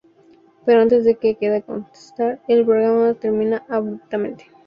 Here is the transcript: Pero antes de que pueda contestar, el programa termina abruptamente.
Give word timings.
Pero 0.65 0.81
antes 0.81 1.05
de 1.05 1.13
que 1.17 1.35
pueda 1.35 1.61
contestar, 1.61 2.41
el 2.47 2.65
programa 2.65 3.13
termina 3.13 3.63
abruptamente. 3.69 4.45